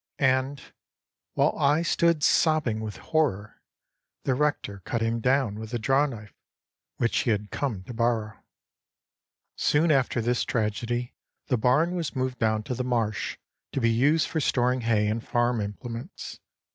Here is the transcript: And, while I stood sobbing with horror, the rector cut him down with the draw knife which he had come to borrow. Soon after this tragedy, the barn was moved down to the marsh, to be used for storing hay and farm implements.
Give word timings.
And, 0.17 0.59
while 1.35 1.55
I 1.59 1.83
stood 1.83 2.23
sobbing 2.23 2.79
with 2.79 2.97
horror, 2.97 3.61
the 4.23 4.33
rector 4.33 4.79
cut 4.83 5.03
him 5.03 5.19
down 5.19 5.59
with 5.59 5.69
the 5.69 5.77
draw 5.77 6.07
knife 6.07 6.33
which 6.97 7.19
he 7.19 7.29
had 7.29 7.51
come 7.51 7.83
to 7.83 7.93
borrow. 7.93 8.39
Soon 9.57 9.91
after 9.91 10.19
this 10.19 10.43
tragedy, 10.43 11.13
the 11.49 11.57
barn 11.57 11.93
was 11.93 12.15
moved 12.15 12.39
down 12.39 12.63
to 12.63 12.73
the 12.73 12.83
marsh, 12.83 13.37
to 13.73 13.79
be 13.79 13.91
used 13.91 14.27
for 14.27 14.39
storing 14.39 14.81
hay 14.81 15.05
and 15.05 15.23
farm 15.23 15.61
implements. 15.61 16.39